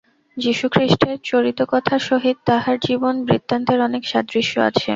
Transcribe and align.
যীশুখ্রীষ্টের 0.37 1.15
চরিতকথার 1.23 2.01
সহিত 2.09 2.37
তাঁহার 2.45 2.77
জীবন 2.83 3.15
বৃত্তান্তের 3.27 3.79
অনেক 3.81 4.03
সাদৃশ্য 4.07 4.53
আছে। 4.69 4.87